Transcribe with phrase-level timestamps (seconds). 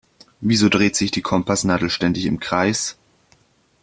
[0.39, 2.97] Wieso dreht sich die Kompassnadel ständig im Kreis?